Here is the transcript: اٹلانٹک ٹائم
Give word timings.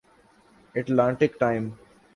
اٹلانٹک 0.75 1.39
ٹائم 1.39 1.69